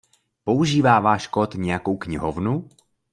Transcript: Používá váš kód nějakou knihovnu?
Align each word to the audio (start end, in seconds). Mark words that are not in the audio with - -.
Používá 0.43 0.99
váš 0.99 1.27
kód 1.27 1.55
nějakou 1.55 1.97
knihovnu? 1.97 2.69